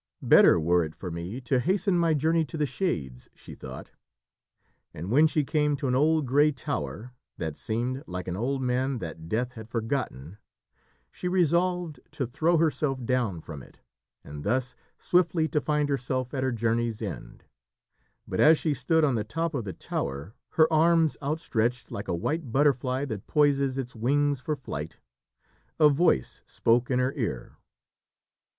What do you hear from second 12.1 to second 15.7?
to throw herself down from it, and thus swiftly to